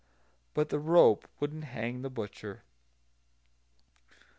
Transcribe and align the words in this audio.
But 0.55 0.69
the 0.69 0.79
rope 0.79 1.27
wouldn't 1.39 1.63
hang 1.65 2.01
the 2.01 2.09
butcher. 2.09 2.63